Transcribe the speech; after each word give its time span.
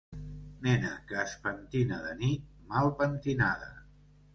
Nena 0.67 0.93
que 1.11 1.19
es 1.25 1.37
pentina 1.45 2.03
de 2.09 2.19
nit, 2.25 2.51
mal 2.75 2.95
pentinada. 3.05 3.75